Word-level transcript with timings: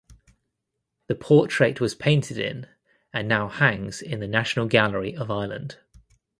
The 1.09 1.13
portrait 1.13 1.79
was 1.79 1.93
painted 1.93 2.39
in 2.39 2.65
and 3.13 3.27
now 3.27 3.47
hangs 3.47 4.01
in 4.01 4.19
the 4.19 4.27
National 4.27 4.65
Gallery 4.65 5.15
of 5.15 5.29
Ireland. 5.29 5.77